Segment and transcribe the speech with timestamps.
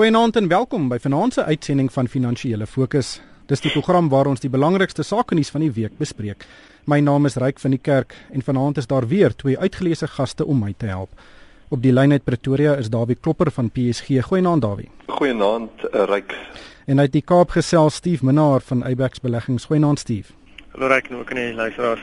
[0.00, 3.18] Goeienaand en welkom by vanaand se uitsending van Finansiële Fokus.
[3.50, 6.46] Dis die program waar ons die belangrikste sake nuus van die week bespreek.
[6.88, 10.46] My naam is Ryk van die Kerk en vanaand is daar weer twee uitgeleese gaste
[10.46, 11.12] om my te help.
[11.68, 14.24] Op die lyn uit Pretoria is Dawie Klopper van PSG.
[14.24, 14.88] Goeienaand Dawie.
[15.06, 16.32] Goeienaand uh, Ryk.
[16.86, 19.68] En uit die Kaap gesels Steve Minnar van Eyebax Beleggings.
[19.68, 20.32] Goeienaand Steve.
[20.72, 22.00] Hallo Ryk, nou kan jy luister.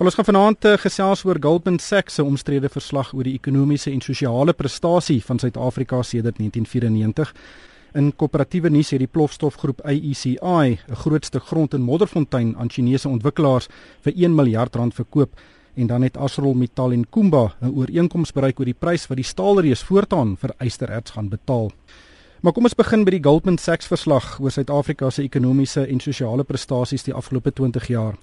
[0.00, 3.90] Wel ons gaan vanaand uh, gesels oor Goldman Sachs se omstrede verslag oor die ekonomiese
[3.92, 7.32] en sosiale prestasie van Suid-Afrika sedert 1994.
[8.00, 13.68] In koöperatiewe nuus het die plofstofgroep AECI, 'n grootste grond in Modderfontein aan Chinese ontwikkelaars
[14.00, 15.36] vir 1 miljard rand verkoop
[15.74, 19.82] en dan het ArcelorMittal en Kumba 'n ooreenkoms bereik oor die prys wat die staalreus
[19.82, 21.70] voortaan vir ystererts gaan betaal.
[22.40, 26.44] Maar kom ons begin by die Goldman Sachs verslag oor Suid-Afrika se ekonomiese en sosiale
[26.44, 28.14] prestasies die afgelope 20 jaar.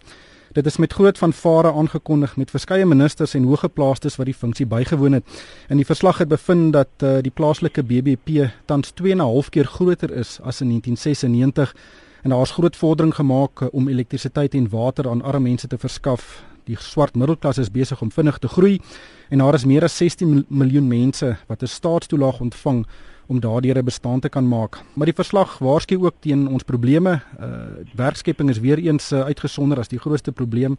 [0.51, 5.11] Dit is met groot vanvare aangekondig met verskeie ministers en hoëgeplaastes wat die funksie bygewoon
[5.11, 5.43] het.
[5.69, 10.39] In die verslag het bevind dat uh, die plaaslike BBP tans 2.5 keer groter is
[10.41, 11.75] as in 1996
[12.23, 15.77] en daar is groot vordering gemaak uh, om elektrisiteit en water aan arme mense te
[15.77, 16.43] verskaf.
[16.63, 18.79] Die swart middelklas is besig om vinnig te groei
[19.29, 22.85] en daar is meer as 16 miljoen mense wat 'n staatstoelaag ontvang
[23.27, 24.79] om daardeur 'n bestaan te kan maak.
[24.93, 27.21] Maar die verslag waarsku ook teen ons probleme.
[27.39, 27.45] Uh
[27.95, 30.77] werkskepping is weer eens uh, uitgesonder as die grootste probleem.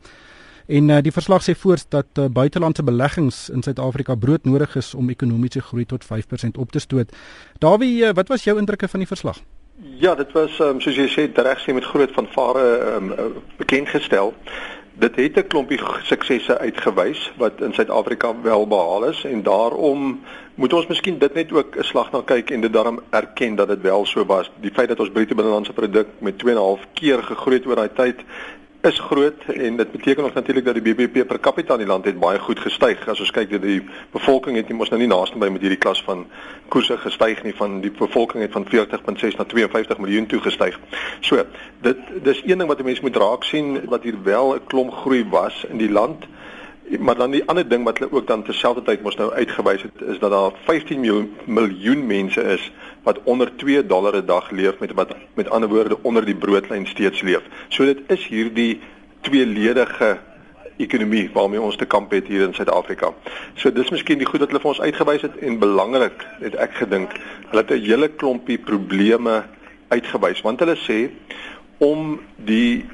[0.67, 5.09] En uh, die verslag sê voort dat uh, buitelandse beleggings in Suid-Afrika broodnodig is om
[5.09, 7.15] ekonomiese groei tot 5% op te stoot.
[7.59, 9.41] Dawie, uh, wat was jou indrukke van die verslag?
[9.97, 12.65] Ja, dit was um, soos jy sê reg sê met groot vanvare
[12.97, 13.15] um,
[13.57, 14.35] bekend gestel.
[14.99, 20.21] Dit het 'n klompie suksesse uitgewys wat in Suid-Afrika wel behaal is en daarom
[20.55, 23.69] moet ons miskien dit net ook 'n slag na kyk en dit daarom erken dat
[23.69, 24.51] dit wel so was.
[24.61, 28.25] Die feit dat ons bruto binnelandse produk met 2.5 keer gegroei het oor daai tyd
[28.81, 32.05] is groot en dit beteken ook natuurlik dat die BBP per capita in die land
[32.05, 33.09] het baie goed gestyg.
[33.09, 33.81] As ons kyk dat die
[34.15, 36.27] bevolking het nie mos nou nie naaste by met hierdie klas van
[36.70, 40.79] koerse gestyg nie van die bevolking het van 40.6 na 52 miljoen toe gestyg.
[41.20, 41.43] So,
[41.83, 44.92] dit dis een ding wat 'n mens moet raak sien wat hier wel 'n klomp
[44.92, 46.25] groei was in die land.
[46.98, 50.19] Maar dan die ander ding wat hulle ook dan terselfdertyd mos nou uitgewys het is
[50.19, 52.73] dat daar 15 miljoen, miljoen mense is
[53.03, 56.86] wat onder 2 dollar 'n dag leef met wat met ander woorde onder die broodlyn
[56.86, 57.42] steeds leef.
[57.69, 58.81] So dit is hierdie
[59.20, 60.19] tweeledige
[60.77, 63.13] ekonomie waarmee ons te kamp het hier in Suid-Afrika.
[63.55, 66.75] So dis miskien die goed wat hulle vir ons uitgewys het en belangrik het ek
[66.83, 67.13] gedink.
[67.51, 69.45] Hulle het 'n hele klompie probleme
[69.89, 71.11] uitgewys want hulle sê
[71.79, 72.87] om die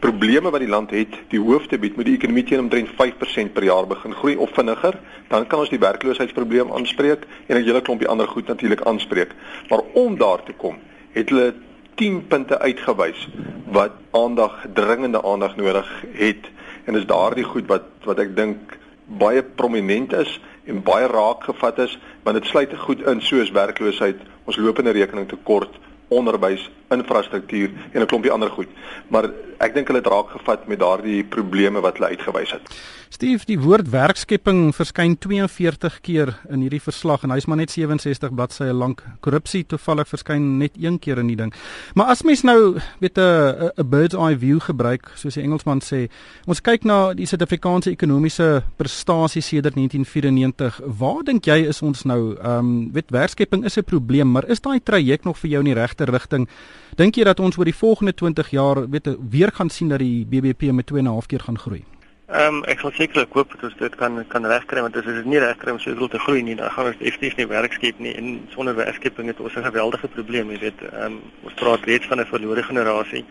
[0.00, 3.64] probleme wat die land het, die hoofde bied moet die ekonomie teen omtrent 5% per
[3.64, 4.98] jaar begin groei of vinniger,
[5.28, 9.34] dan kan ons die werkloosheidsprobleem aanspreek en 'n hele klompie ander goed natuurlik aanspreek.
[9.68, 10.76] Maar om daar te kom,
[11.12, 11.54] het hulle
[11.94, 13.28] 10 punte uitgewys
[13.64, 16.50] wat aandag, dringende aandag nodig het.
[16.84, 21.78] En is daardie goed wat wat ek dink baie prominent is en baie raak gevat
[21.78, 25.78] is want dit sluit goed in soos werkloosheid, ons lopende rekening tekort,
[26.08, 28.68] onderwys, infrastruktuur en 'n klompie ander goed.
[29.08, 32.62] Maar ek dink hulle het raak gevat met daardie probleme wat hulle uitgewys het.
[33.08, 38.34] Steve, die woord werkskepping verskyn 42 keer in hierdie verslag en hy's maar net 67
[38.34, 39.04] bladsye lank.
[39.24, 41.52] Korrupsie toevallig verskyn net een keer in die ding.
[41.94, 46.10] Maar as mens nou weet 'n 'n bird's eye view gebruik, soos die Engelsman sê,
[46.46, 50.80] ons kyk na die Suid-Afrikaanse ekonomiese prestasie sedert 1994.
[50.84, 52.36] Waar dink jy is ons nou?
[52.36, 55.74] Ehm um, weet werkskepping is 'n probleem, maar is daai traject nog vir jou in
[55.74, 56.48] die regte rigting?
[56.96, 60.26] Dink jy dat ons oor die volgende 20 jaar weet weer gaan sien dat die
[60.26, 61.84] BBP met 2.5 keer gaan groei?
[62.26, 65.24] Ehm um, ek sal sekerlik hoop dat ons dit kan kan regkry want as dit
[65.24, 68.14] nie regkry om soveel te groei nie, dan gaan ons definitief nie werk skep nie
[68.18, 70.80] en sonder werkskeping het ons 'n geweldige probleem, jy weet.
[70.92, 73.24] Ehm um, ons praat reeds van 'n verlore generasie.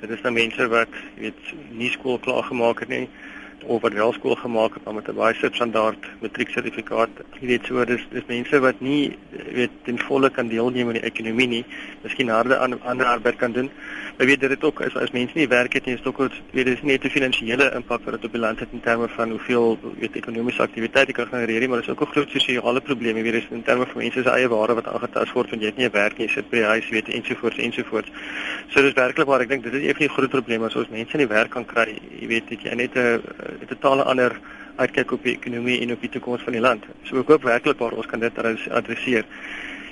[0.00, 1.40] Dit is nou mense wat jy weet
[1.70, 3.08] nie skool klaar gemaak het nie
[3.64, 7.08] of wat wel skool gemaak het met 'n baie substandaard matrieksertifikaat.
[7.40, 9.16] Jy weet so dis dis mense wat nie
[9.52, 11.64] weet ten volle kan deelneem aan die ekonomie nie,
[12.02, 13.70] miskien harde aan ander arbeid kan doen.
[14.18, 16.30] Jy weet dit het ook as as mense nie werk het nie, is dit ook
[16.52, 19.30] weet dis net 'n finansiële impak wat dit op die land het in terme van
[19.30, 23.22] hoeveel weet ekonomiese aktiwiteit jy kan genereer, maar dit is ook 'n groot sosiale probleem,
[23.22, 25.76] weet dis in terme van mense se eie ware wat aangetast word want jy het
[25.76, 28.10] nie 'n werk nie, jy sit by die huis, weet ensovoorts ensovoorts.
[28.68, 30.88] So dis werklik waar ek dink dit is een van die groot probleme as ons
[30.88, 33.20] mense nie werk kan kry, jy weet jy net 'n
[33.60, 34.40] 'n totale ander
[34.76, 36.84] uitkyk op die ekonomie en op die toekoms van die land.
[37.02, 38.38] So ek hoop werklik waar ons kan dit
[38.70, 39.24] adresseer.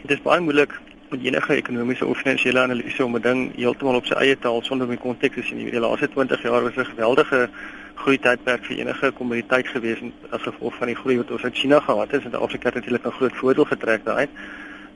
[0.02, 0.72] Dit is baie moeilik
[1.10, 4.86] met enige ekonomiese of finansiële analise om 'n ding heeltemal op sy eie taal sonder
[4.86, 5.70] om die konteks te sien.
[5.70, 7.48] Die laaste 20 jaar was 'n geweldige
[7.94, 9.98] groei tydperk vir enige kommoditeit gewees
[10.30, 12.22] as gevolg van die groei wat ons uit China gehad het.
[12.22, 14.30] Het natuurlik 'n groot voordeel getrek daaruit.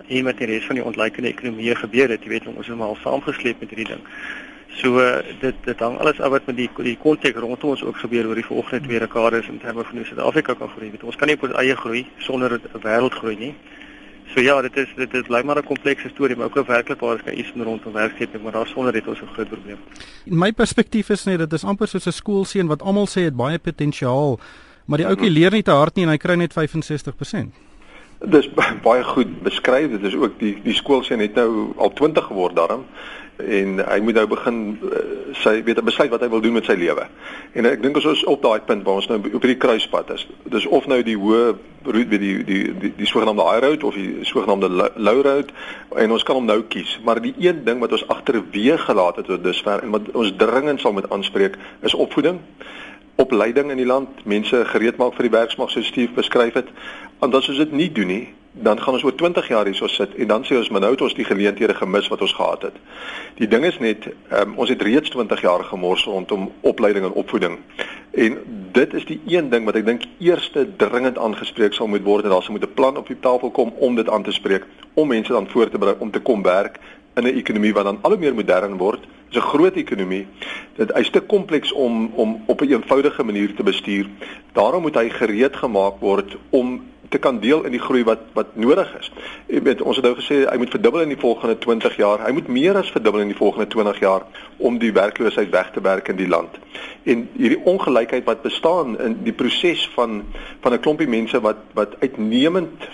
[0.09, 2.97] En met die res van die ontleikende ekonomie gebeur het, jy weet, ons is maar
[3.03, 4.03] saamgesleep met hierdie ding.
[4.81, 5.01] So
[5.41, 8.35] dit dit hang alles af wat met die die konteks rondom ons ook gebeur oor
[8.35, 10.91] die volgende twee dekades in terme van hoe Suid-Afrika kan groei.
[10.91, 13.55] Weet, ons kan nie op ons eie groei sonder 'n wêreld groei nie.
[14.33, 17.17] So ja, dit is dit is bly maar 'n komplekse storie, maar ook 'n werklikwaar
[17.17, 19.79] is kan iets rondom werkskeping, maar daar sonder dit ons 'n groot probleem.
[20.25, 23.37] In my perspektief is net dit is amper soos 'n skoolseun wat almal sê het
[23.37, 24.41] baie potensiaal,
[24.85, 27.55] maar die ouetjie leer nie te hard nie en hy kry net 65%.
[28.19, 28.49] Dis
[28.83, 29.91] baie goed beskryf.
[29.91, 32.85] Dit is ook die die skoolseun het nou al 20 geword daarom
[33.37, 35.03] en hy moet nou begin uh,
[35.41, 37.07] sy weet besluit wat hy wil doen met sy lewe.
[37.59, 40.27] En ek dink ons is op daai punt waar ons nou op hierdie kruispunt is.
[40.53, 43.87] Dis of nou die hoë route by die die die die, die sogenaamde high road
[43.89, 45.51] of die sogenaamde low road
[45.99, 46.99] en ons kan hom nou kies.
[47.07, 50.85] Maar die een ding wat ons agterweë gelaat het tot dusver en wat ons dringend
[50.85, 52.41] sal moet aanspreek is opvoeding
[53.21, 56.71] opleiding in die land, mense gereed maak vir die werksmag so Steve beskryf het.
[57.21, 58.23] Want as ons dit nie doen nie,
[58.53, 61.01] dan gaan ons oor 20 jaar hierso sit en dan sê ons maar nou het
[61.01, 62.77] ons die geleenthede gemis wat ons gehad het.
[63.41, 67.59] Die ding is net um, ons het reeds 20 jaar gemors rondom opleiding en opvoeding.
[68.13, 68.37] En
[68.73, 72.37] dit is die een ding wat ek dink eerste dringend aangespreek sal moet word en
[72.37, 75.09] daar sal moet 'n plan op die tafel kom om dit aan te spreek om
[75.09, 76.79] mense dan voor te berei om te kom werk
[77.17, 79.01] in 'n ekonomie wat dan al hoe meer modern word.
[79.01, 80.27] Dit is 'n groot ekonomie.
[80.77, 84.07] Dit is te kompleks om om op 'n eenvoudige manier te bestuur.
[84.53, 88.55] Daarom moet hy gereed gemaak word om te kan deel in die groei wat wat
[88.57, 89.11] nodig is.
[89.53, 92.25] Jy weet ons het nou gesê hy moet verdubbel in die volgende 20 jaar.
[92.25, 94.25] Hy moet meer as verdubbel in die volgende 20 jaar
[94.57, 96.57] om die werkloosheid weg te werk in die land.
[97.05, 100.23] En hierdie ongelykheid wat bestaan in die proses van
[100.65, 102.89] van 'n klompie mense wat wat uitnemend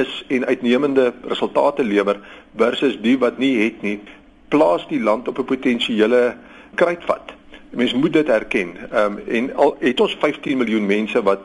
[0.00, 2.20] is en uitnemende resultate lewer
[2.56, 4.00] versus die wat nie het nie,
[4.48, 6.36] plaas die land op 'n potensiële
[6.74, 7.32] kruitvat.
[7.70, 8.76] Mense moet dit erken.
[8.90, 11.40] Ehm um, en al het ons 15 miljoen mense wat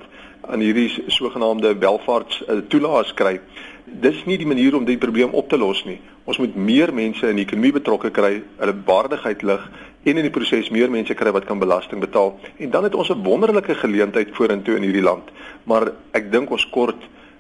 [0.48, 3.40] aan hierdie sogenaamde welvaarts uh, toelaas kry.
[3.86, 6.00] Dis nie die manier om die probleem op te los nie.
[6.28, 9.68] Ons moet meer mense in die ekonomie betrokke kry, hulle waardigheid lig
[10.08, 12.34] en in die proses meer mense kry wat kan belasting betaal.
[12.60, 15.32] En dan het ons 'n wonderlike geleentheid vorentoe in hierdie land.
[15.64, 17.00] Maar ek dink ons kort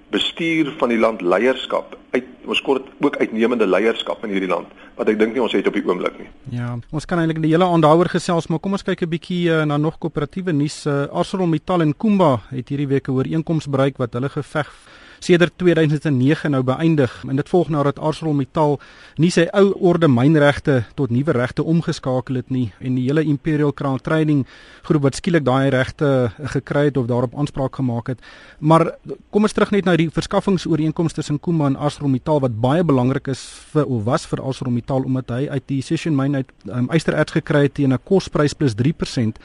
[0.09, 1.97] bestuur van die land leierskap.
[2.15, 4.67] Uit ons kort ook uitnemende leierskap in hierdie land
[4.97, 6.29] wat ek dink nie ons het op die oomblik nie.
[6.57, 9.49] Ja, ons kan eintlik die hele aand daaroor gesels, maar kom ons kyk 'n bietjie
[9.49, 10.85] uh, na nog koöperatiewe nuus.
[10.85, 14.73] Uh, ArcelorMittal en Kumba het hierdie week 'n ooreenkoms bereik wat hulle geveg
[15.19, 18.79] sedert 2009 nou beëindig en dit volg nadat ArcelorMittal
[19.17, 23.73] nie sy ou orde mynregte tot nuwe regte omgeskakel het nie en die hele Imperial
[23.73, 24.45] Crown Trading
[24.87, 28.19] groep wat skielik daai regte gekry het of daarop aanspraak gemaak het.
[28.59, 28.91] Maar
[29.29, 33.43] kom ons terug net na die verskaffingsooreenkomste tussen Kumba en ArcelorMittal wat baie belangrik is
[33.73, 37.67] vir of was vir ArcelorMittal omdat hy uit die Sishen myn uit um, ystererts gekry
[37.67, 39.41] het teen 'n kosprys plus 3%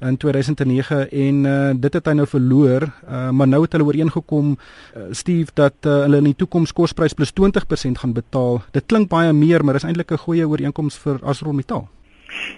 [0.00, 4.54] in 2009 en uh, dit het hy nou verloor uh, maar nou het hulle ooreengekom
[4.54, 8.62] uh, Steve dat uh, hulle in die toekoms kosprys plus 20% gaan betaal.
[8.72, 11.88] Dit klink baie meer, maar is eintlik 'n goeie ooreenkoms vir ArcelorMittal.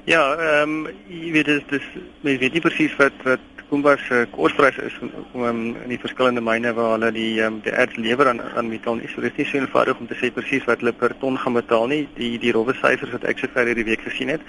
[0.05, 1.87] Ja, ehm um, jy weet dis dis
[2.21, 4.95] mens weet nie presies wat wat Kumba se kosprys is
[5.33, 8.69] om um, in die verskillende myne waar hulle die um, die erts lewer aan aan
[8.69, 9.09] metal nie.
[9.11, 11.87] So dis nie so eenvoudig om te sê presies wat hulle per ton gaan betaal
[11.91, 12.09] nie.
[12.15, 14.47] Die die rowwe syfers wat ek sover hierdie week gesien het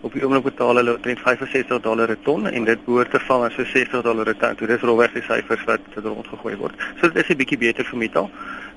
[0.00, 3.40] op die oomblik betaal hulle omtrent 65 dollar per ton en dit behoort te val
[3.40, 4.54] na so 60 dollar per ton.
[4.60, 6.74] Dit is rowweg die syfers wat wat rondgegooi word.
[7.00, 8.30] So dit is 'n bietjie beter vir metal.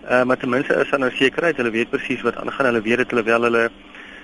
[0.10, 1.58] Uh, maar ten minste is daar nou sekerheid.
[1.58, 2.66] Hulle weet presies wat aangaan.
[2.66, 3.70] Hulle weet dit hulle wel hulle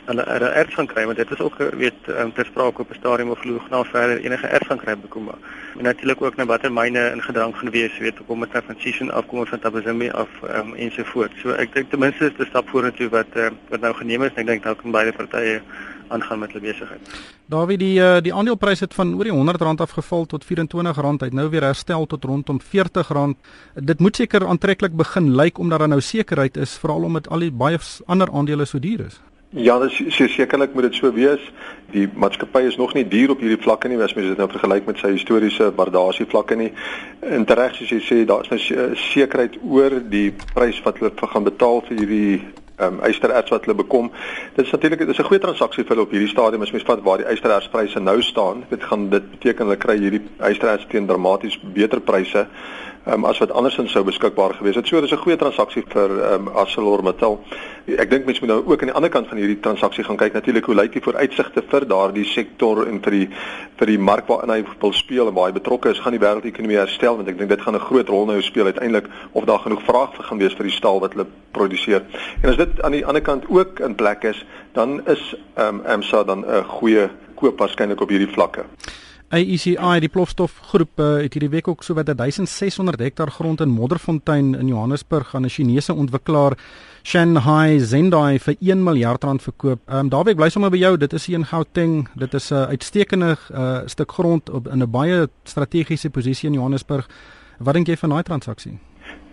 [0.07, 3.29] hulle erts gaan kry want dit is ook weet um, ter sprake op 'n stadium
[3.29, 5.29] of genoeg na verder enige erts gaan kry bekom.
[5.77, 9.45] En natuurlik ook na watter myne in gedrang gaan wees, weet kom met transition afkom
[9.45, 11.41] van Tabazimbi af um, ensovoorts.
[11.41, 14.33] So ek dink ten minste is 'n stap vorentoe wat uh, wat nou geneem is
[14.33, 15.61] en ek dink dalk kan beide partye
[16.09, 17.13] aangaan met hulle besigheid.
[17.45, 21.49] Dawie die uh, die aandeleprys het van oor die R100 afgeval tot R24 uit nou
[21.49, 23.13] weer herstel tot rondom R40.
[23.73, 27.51] Dit moet seker aantreklik begin lyk omdat daar nou sekerheid is veral omdat al die
[27.51, 29.21] baie ander aandele so duur is.
[29.55, 31.43] Ja, dis so sekerlik moet dit so wees.
[31.93, 34.89] Die maatskappy is nog nie duur op hierdie vlakke nie, as mens dit nou vergelyk
[34.89, 36.73] met sy historiese waardasie vlakke nie.
[37.23, 41.47] En tereg soos jy sê, daar is nou sekerheid oor die prys wat hulle gaan
[41.47, 42.41] betaal vir hierdie
[42.79, 44.11] um, ystererts wat hulle bekom.
[44.55, 46.83] Dit is natuurlik dit is 'n goeie transaksie vir hulle op hierdie stadium as mens
[46.83, 48.65] vat waar die ysterertspryse nou staan.
[48.69, 52.47] Dit gaan dit beteken hulle kry hierdie ystererts teen dramaties beter pryse
[53.13, 54.87] um, as wat andersins sou beskikbaar gewees het.
[54.87, 57.39] So dis 'n goeie transaksie vir um, ArcelorMittal.
[57.97, 60.33] Ek dink mense moet nou ook aan die ander kant van hierdie transaksie gaan kyk
[60.33, 63.29] natuurlik hoe lyk die vooruitsigte vir daardie sektor en vir die
[63.77, 66.77] vir die mark waarin hy wil speel en waar hy betrokke is, gaan die wêreldekonomie
[66.77, 69.83] herstel want ek dink dit gaan 'n groot rol nou speel uiteindelik of daar genoeg
[69.83, 72.03] vraag vir gaan wees vir die staal wat hulle produseer.
[72.43, 76.23] En as dit aan die ander kant ook in plek is, dan is um, AMSA
[76.23, 78.65] dan 'n goeie koop waarskynlik op hierdie vlakke.
[79.27, 84.67] AECI die plofstofgroep uh, het hierdie week ook sowat 1600 hektaar grond in Modderfontein in
[84.71, 86.57] Johannesburg aan 'n Chinese ontwikkelaar
[87.03, 89.79] Shanghai Zendai vir 1 miljard rand verkoop.
[89.85, 92.07] Ehm um, daarby bly sommer by jou, dit is hier in Gauteng.
[92.15, 96.55] Dit is 'n uh, uitstekende uh, stuk grond op in 'n baie strategiese posisie in
[96.55, 97.09] Johannesburg.
[97.57, 98.79] Wat dink jy van daai transaksie?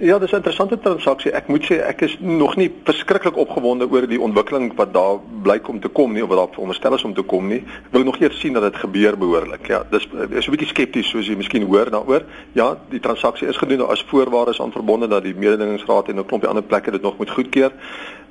[0.05, 1.31] Ja, dis 'n interessante transaksie.
[1.31, 5.69] Ek moet sê ek is nog nie verskriklik opgewonde oor die ontwikkeling wat daar blyk
[5.69, 7.63] om te kom nie of wat daar veronderstel is om te kom nie.
[7.67, 9.67] Ek wil nog eers sien dat dit gebeur behoorlik.
[9.67, 12.23] Ja, dis is 'n bietjie skepties soos jy miskien hoor daaroor.
[12.53, 16.49] Ja, die transaksie is gedoen as voorwaardes aan verbonde dat die mededingingsraad en 'n klompie
[16.49, 17.73] ander plekke dit nog moet goedkeur.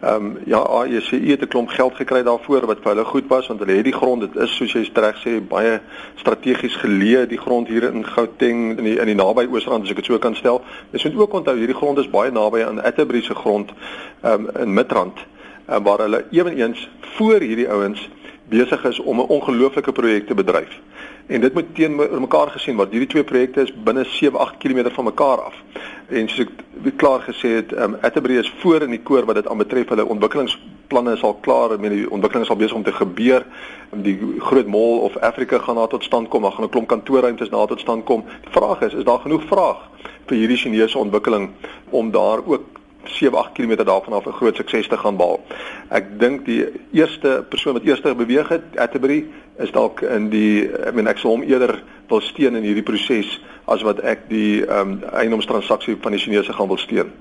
[0.03, 3.47] Ehm um, ja, AECE het 'n klomp geld gekry daarvoor wat vir hulle goed was
[3.47, 4.21] want hulle het die grond.
[4.21, 5.79] Dit is soos jy reg sê baie
[6.15, 9.95] strategies geleë die grond hier in Gauteng in die in die naby Oosrand as ek
[9.95, 10.61] dit so kan stel.
[10.91, 13.71] Dis moet ook onthou hierdie grond is baie naby aan Atterbury se grond
[14.23, 15.19] um, in Midrand
[15.69, 18.09] um, waar hulle ewenigs voor hierdie ouens
[18.49, 20.79] besig is om 'n ongelooflike projek te bedryf.
[21.25, 22.91] En dit moet teenoor mekaar gesien word.
[22.91, 25.55] Hierdie twee projekte is binne 7-8 km van mekaar af.
[26.07, 26.47] En soos
[26.83, 29.89] ek klaar gesê het, um, Atterbury is voor in die koor wat dit aanbetref.
[29.89, 30.05] Hulle
[30.93, 31.73] ontwikkelingsplanne is al klaar.
[31.73, 33.45] Ek meen die ontwikkeling is al besig om te gebeur.
[33.91, 36.41] Die groot mall of Afrika gaan daar tot stand kom.
[36.41, 38.23] Daar gaan 'n klomp kantoorruimtes daar tot stand kom.
[38.43, 39.89] Die vraag is, is daar genoeg vraag
[40.27, 41.49] vir hierdie Chinese ontwikkeling
[41.89, 42.63] om daar ook
[43.03, 45.39] 7-8 km daarvan af 'n groot sukses te gaan behaal.
[45.89, 49.25] Ek dink die eerste persoon wat eerste beweeg het, Atterbury,
[49.57, 53.39] is dalk in die ek meen ek sou hom eerder wil steun in hierdie proses
[53.71, 57.13] as wat ek die ehm um, eiendomstransaksie van die Chinese gaan wil steun.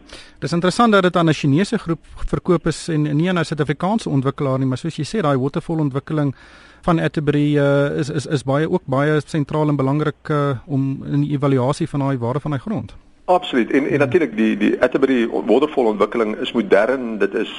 [0.42, 4.08] Dis interessant dat dit aan 'n Chinese groep verkoop is en nie aan 'n Suid-Afrikaanse
[4.08, 6.34] ontwikkelaar nie, maar soos jy sê, daai waterfall ontwikkeling
[6.82, 11.20] van Atterbury uh, is is is baie ook baie sentraal en belangrik uh, om in
[11.20, 12.94] die evaluasie van daai waarde van daai grond.
[13.24, 13.70] Absoluut.
[13.70, 17.18] En en natuurlik die die Atterbury waterfall ontwikkeling is modern.
[17.18, 17.52] Dit is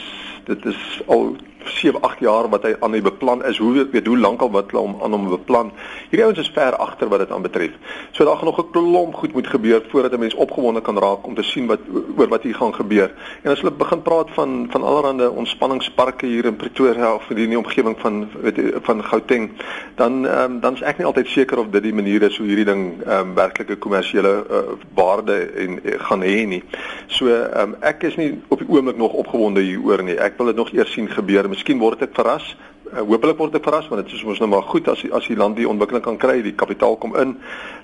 [0.46, 3.58] dit is al 7, 8 jaar wat hy aan die beplan is.
[3.58, 5.72] Hoe weet hoe lank al wat hulle om aan hom beplan.
[6.10, 7.76] Hierdie ouens is ver agter wat dit aanbetref.
[8.12, 11.26] So daar gaan nog 'n klomp goed moet gebeur voordat 'n mens opgewonde kan raak
[11.28, 11.80] om te sien wat
[12.18, 13.12] oor wat hier gaan gebeur.
[13.42, 17.58] En as hulle begin praat van van allerlei ontspanningsparke hier in Pretoria of in die
[17.58, 19.52] omgewing van weet van Gauteng,
[19.96, 22.66] dan um, dan is ek nie altyd seker of dit die manier is hoe hierdie
[22.66, 24.58] ding um, werklike kommersiële uh,
[24.94, 26.62] waarde en uh, gaan hê nie.
[27.08, 30.18] So um, ek is nie op die oomblik nog opgewonde hieroor nie.
[30.20, 32.54] Ek wil dit nog eers sien gebeur miskien word ek verras.
[32.94, 35.38] Uh, Hoopelik word ek verras want dit is mos nou maar goed as as die
[35.40, 37.36] land die ontwikkeling kan kry, die kapitaal kom in.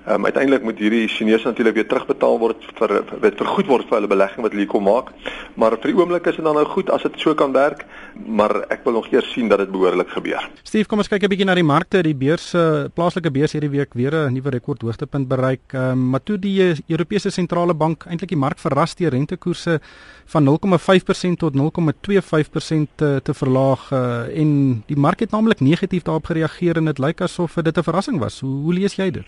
[0.05, 3.97] Ehm um, uiteindelik moet hierdie Chinese natuurlik weer terugbetaal word vir wat vergoed word vir
[3.97, 5.09] hulle belegging wat hulle kom maak.
[5.55, 7.85] Maar vir die oomblik is dit dan nou goed as dit so kan werk,
[8.25, 10.45] maar ek wil nog eers sien dat dit behoorlik gebeur.
[10.63, 12.03] Steve, kom ons kyk 'n bietjie na die markte.
[12.03, 12.53] Die beurs,
[12.93, 15.73] plaaslike beurs hierdie week weer 'n nuwe rekord hoogtepunt bereik.
[15.73, 19.79] Ehm um, maar toe die Europese sentrale bank eintlik die mark verras deur rentekoerse
[20.29, 26.25] van 0,5% tot 0,25% te, te verlaag uh, en die mark het naamlik negatief daarop
[26.25, 28.39] gereageer en dit lyk asof dit 'n verrassing was.
[28.39, 29.27] Hoe, hoe lees jy dit?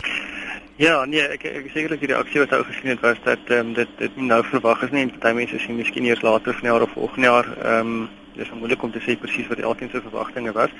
[0.75, 3.73] Ja, nee, ek ek sekerlik die reaksie wat ou gesien het was dat ehm um,
[3.73, 6.81] dit dit nou verwag is nie en party mense sien miskien eers later van jaar
[6.81, 10.51] of volgende jaar ehm um, dis moeilik om te sê presies wat elkeen se verwagtinge
[10.51, 10.73] was.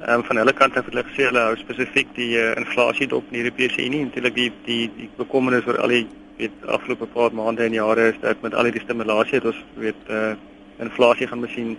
[0.00, 3.28] Ehm um, van hulle kant het hulle gesê hulle hou spesifiek die uh, inflasie dop
[3.28, 6.06] in die Europese Unie en natuurlik die die die bekommernis oor al die
[6.38, 10.08] weet afgelope paar maande en jare is dat met al die stimulasie het ons weet
[10.08, 10.34] eh uh,
[10.78, 11.76] inflasie gaan miskien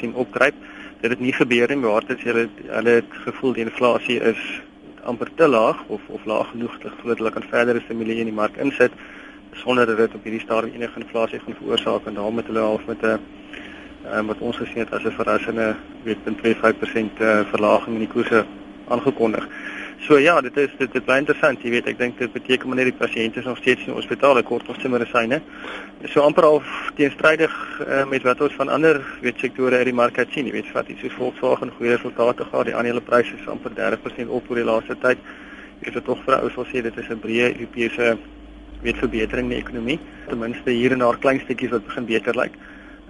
[0.00, 0.54] sien opkruip.
[1.00, 4.40] Dit het nie gebeur nie, maar dit hulle hulle het gevoel die inflasie is
[5.08, 8.56] amper te laag of of laag genoeg dat hulle kan verder stimuleer in die mark
[8.56, 8.92] insit
[9.52, 12.84] sonder dat dit op hierdie stadium enige inflasie gaan veroorsaak en daarom het hulle half
[12.86, 13.18] met 'n
[14.14, 18.44] um, wat ons gesien het as 'n verrassende weet 0.25% uh, verlaging in die koerse
[18.88, 19.48] aangekondig.
[20.00, 22.88] So ja, dit is dit dit baie interessant, jy weet, ek dink dit beteken wanneer
[22.88, 25.42] die pasiënte nog steeds in het kort ons medisyne.
[26.08, 26.62] So amper al
[26.96, 27.52] teenstrydig
[27.84, 30.72] uh, met wat ons van ander weet sektore uit die mark het sien, jy weet,
[30.72, 34.64] vat iets so Volkswagen goeie resultate gehad, die aandelepryse is amper 30% op oor die
[34.64, 35.20] laaste tyd.
[35.84, 38.16] Ek het tog vir ouers wil sê dit is 'n breë Europese
[38.80, 40.00] weet verbetering in die ekonomie.
[40.28, 42.56] Ten minste hier en daar klein stukkies wat begin beter lyk.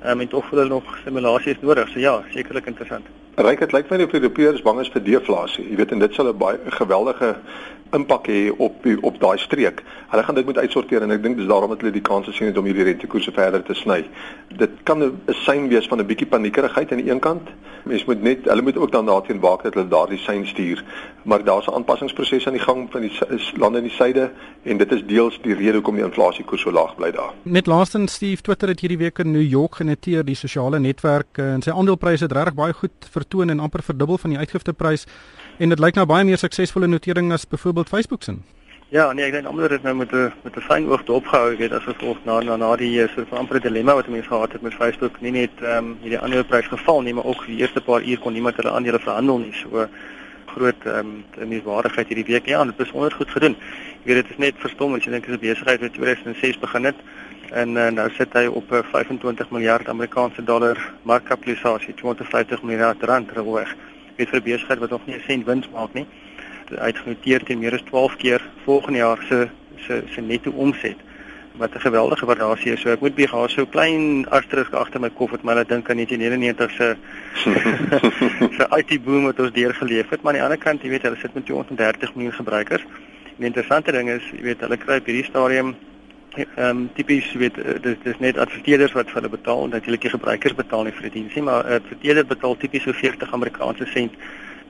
[0.02, 1.88] Ehm um, en tog hulle nog simulasie is nodig.
[1.88, 3.06] So ja, sekerlik interessant.
[3.40, 5.62] Ryk dit lyk my die Europeërs bang is vir deflasie.
[5.70, 7.30] Jy weet en dit sal 'n baie geweldige
[7.96, 9.82] impak hê op op daai streek.
[10.10, 12.58] Hulle gaan dit moet uitsorteer en ek dink dis daarom dat hulle die kans sien
[12.58, 14.04] om hierdie rentekoerse verder te sny.
[14.58, 17.48] Dit kan 'n sein wees van 'n bietjie paniekerigheid aan die een kant.
[17.84, 20.84] Mense moet net hulle moet ook dan daarteen waak dat hulle daardie sein stuur.
[21.22, 23.12] Maar daar's 'n aanpassingsproses aan die gang van die
[23.56, 24.30] lande in die suide
[24.62, 27.32] en dit is deels die rede hoekom die inflasiekoers so laag bly daar.
[27.42, 31.62] Net laastens Steve Twitter het hierdie week in New York genoteer die sosiale netwerk en
[31.62, 35.06] sy aandelepryse het regtig baie goed vertoon en amper verdubbel van die uitgifteprys
[35.58, 38.34] en dit lyk nou baie meer suksesvolle notering as byvoorbeeld Facebook se.
[38.90, 41.72] Ja, nee, ek dink almal het nou met 'n met 'n fyn oog dopgehou, weet
[41.72, 44.62] as gevolg na na na die eh, soort van amper dilemma wat mense gehad het
[44.62, 48.02] met Facebook, nie net ehm um, hierdie aandeleprys geval nie, maar ook die eerste paar
[48.02, 49.52] uur kon niemand hulle aandele verhandel nie.
[49.52, 49.86] So
[50.46, 52.46] groot ehm um, in die waardigheid hierdie week.
[52.46, 53.56] Ja, dit is wonderlik goed gedoen.
[54.00, 56.84] Ek weet dit is net verstom as jy dink dis 'n besigheid wat 2006 begin
[56.84, 56.96] het
[57.50, 63.02] en uh, nou sit hy op 'n uh, 25 miljard Amerikaanse dollar markkapitalisasie, 250 miljard
[63.02, 63.64] rand terwyl
[64.16, 66.06] weet vir besigheid wat nog nie 'n sent wins maak nie.
[66.78, 70.96] Uitgenoteer teen meer as 12 keer volgende jaar se se se netto omset.
[71.60, 72.80] wat 'n geweldige variasie is.
[72.80, 75.96] So ek moet bieg haar so klein asterisk agter my wat my laat dink aan
[75.96, 76.96] 1999 se
[78.56, 81.16] se IT boom wat ons deurgeleef het, maar aan die ander kant, jy weet, hulle
[81.16, 82.82] sit met 230 miljoen gebruikers.
[82.82, 85.76] En die interessante ding is, jy weet, hulle kry op hierdie stadium
[86.36, 90.00] ehm um, tipies weet eh, dis dis net adverteerders wat vir hulle betaal en natuurlik
[90.00, 93.86] die gebruikers betaal nie vir die diensie maar 'n adverteerder betaal tipies so 40 Amerikaanse
[93.86, 94.12] sent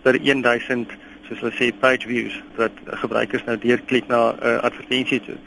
[0.02, 0.88] per 1000
[1.31, 5.38] soos hulle sê page views wat gebruikers nou deurklik na 'n uh, advertensie toe.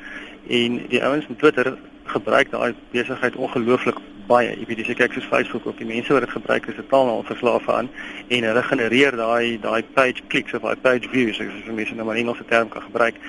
[0.48, 4.56] En die ouens op Twitter gebruik daai besigheid ongelooflik baie.
[4.60, 7.10] Jy weet dis ek kyk soos Facebook op die mense wat dit gebruik is totaal
[7.10, 7.90] al verslaaf aan
[8.28, 12.06] en hulle genereer daai daai page clicks of daai page views as jy mense nou
[12.06, 13.20] maar Engelse term kan gebruik.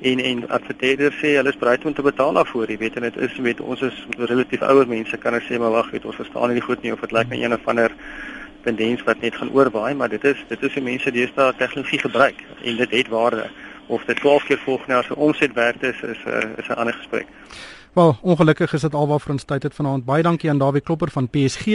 [0.00, 3.16] En en adverteerders sê hulle is bereid om te betaal daarvoor, jy weet en dit
[3.16, 6.52] is weet ons is relatief ouer mense kan ek sê maar wag, weet ons verstaan
[6.52, 7.92] nie goed nie of dit lyk na een of ander
[8.64, 12.42] tendens wat net gaan oorwaai, maar dit is dit is hoe mense deesdae tegnologie gebruik
[12.62, 13.50] en dit het waarde.
[13.86, 16.78] Of dit 12 keer volgende jaar se omset werd is is 'n uh, is 'n
[16.80, 17.26] ander gesprek.
[17.94, 20.04] Wel, ongelukkig is dit alwaar vir ons tyd het vanaand.
[20.04, 21.66] Baie dankie aan Dawie Klopper van PSG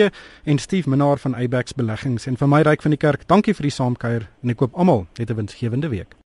[0.44, 3.28] en Steve Minnar van Abex Beleggings en vir my ryk van die kerk.
[3.28, 6.20] Dankie vir die saamkuier en ek koop almal net 'n winsgewende week.